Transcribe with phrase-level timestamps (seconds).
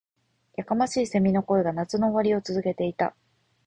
[0.57, 3.15] •やかましい蝉の声が、夏の終わりを告げていた。